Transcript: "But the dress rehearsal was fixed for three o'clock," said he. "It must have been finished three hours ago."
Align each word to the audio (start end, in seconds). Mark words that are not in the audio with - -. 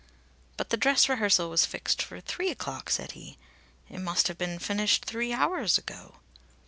"But 0.57 0.71
the 0.71 0.77
dress 0.77 1.07
rehearsal 1.07 1.51
was 1.51 1.67
fixed 1.67 2.01
for 2.01 2.19
three 2.19 2.49
o'clock," 2.49 2.89
said 2.89 3.11
he. 3.11 3.37
"It 3.87 3.99
must 3.99 4.29
have 4.29 4.37
been 4.39 4.57
finished 4.57 5.05
three 5.05 5.31
hours 5.31 5.77
ago." 5.77 6.15